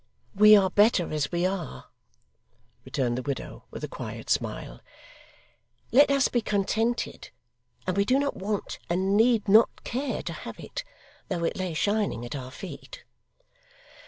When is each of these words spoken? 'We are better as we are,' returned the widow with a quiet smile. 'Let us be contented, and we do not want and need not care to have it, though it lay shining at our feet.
'We 0.33 0.55
are 0.55 0.69
better 0.71 1.11
as 1.11 1.31
we 1.31 1.45
are,' 1.45 1.85
returned 2.85 3.19
the 3.19 3.21
widow 3.21 3.65
with 3.69 3.83
a 3.83 3.87
quiet 3.87 4.31
smile. 4.31 4.79
'Let 5.91 6.09
us 6.09 6.27
be 6.27 6.41
contented, 6.41 7.29
and 7.85 7.95
we 7.95 8.03
do 8.03 8.17
not 8.17 8.35
want 8.35 8.79
and 8.89 9.15
need 9.15 9.47
not 9.47 9.83
care 9.83 10.23
to 10.23 10.33
have 10.33 10.59
it, 10.59 10.83
though 11.29 11.43
it 11.43 11.55
lay 11.55 11.75
shining 11.75 12.25
at 12.25 12.35
our 12.35 12.49
feet. 12.49 13.03